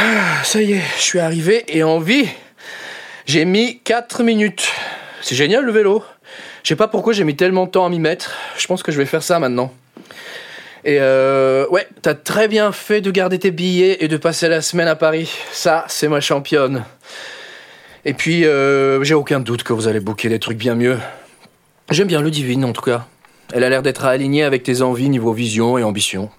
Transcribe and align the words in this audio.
Ah, 0.00 0.44
ça 0.44 0.62
y 0.62 0.74
est, 0.74 0.82
je 0.96 1.02
suis 1.02 1.18
arrivé 1.18 1.64
et 1.66 1.82
en 1.82 1.98
vie. 1.98 2.28
J'ai 3.26 3.44
mis 3.44 3.80
4 3.80 4.22
minutes. 4.22 4.68
C'est 5.22 5.34
génial 5.34 5.64
le 5.64 5.72
vélo. 5.72 6.04
Je 6.62 6.68
sais 6.68 6.76
pas 6.76 6.86
pourquoi 6.86 7.12
j'ai 7.12 7.24
mis 7.24 7.34
tellement 7.34 7.66
de 7.66 7.72
temps 7.72 7.84
à 7.84 7.88
m'y 7.88 7.98
mettre. 7.98 8.32
Je 8.56 8.68
pense 8.68 8.84
que 8.84 8.92
je 8.92 8.98
vais 8.98 9.06
faire 9.06 9.24
ça 9.24 9.40
maintenant. 9.40 9.74
Et 10.84 10.98
euh, 11.00 11.66
ouais, 11.70 11.88
t'as 12.00 12.14
très 12.14 12.46
bien 12.46 12.70
fait 12.70 13.00
de 13.00 13.10
garder 13.10 13.40
tes 13.40 13.50
billets 13.50 13.96
et 13.98 14.06
de 14.06 14.16
passer 14.16 14.46
la 14.46 14.62
semaine 14.62 14.86
à 14.86 14.94
Paris. 14.94 15.32
Ça, 15.50 15.84
c'est 15.88 16.06
ma 16.06 16.20
championne. 16.20 16.84
Et 18.04 18.14
puis, 18.14 18.44
euh, 18.44 19.02
j'ai 19.02 19.14
aucun 19.14 19.40
doute 19.40 19.64
que 19.64 19.72
vous 19.72 19.88
allez 19.88 19.98
booker 19.98 20.28
des 20.28 20.38
trucs 20.38 20.58
bien 20.58 20.76
mieux. 20.76 20.96
J'aime 21.90 22.06
bien 22.06 22.20
le 22.20 22.30
divine 22.30 22.64
en 22.64 22.72
tout 22.72 22.82
cas. 22.82 23.04
Elle 23.52 23.64
a 23.64 23.68
l'air 23.68 23.82
d'être 23.82 24.04
alignée 24.04 24.44
avec 24.44 24.62
tes 24.62 24.80
envies 24.80 25.08
niveau 25.08 25.32
vision 25.32 25.76
et 25.76 25.82
ambition. 25.82 26.30